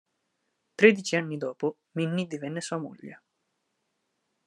Tredici 0.77 1.15
anni 1.15 1.37
dopo 1.37 1.77
Minnie 1.91 2.25
divenne 2.25 2.59
sua 2.59 2.77
moglie. 2.79 3.21